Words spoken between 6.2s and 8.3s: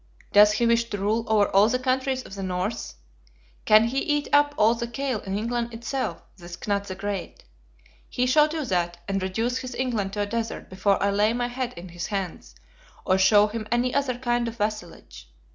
this Knut the Great? He